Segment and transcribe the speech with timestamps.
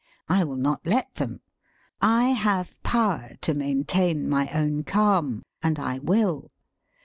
[0.27, 1.41] I will not let them.
[2.01, 6.49] I have power to maintain my own calm, and I will.